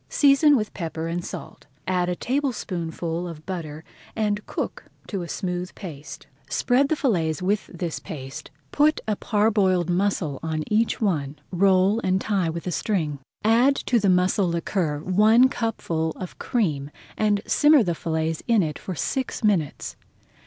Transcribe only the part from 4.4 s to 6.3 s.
cook to a smooth paste.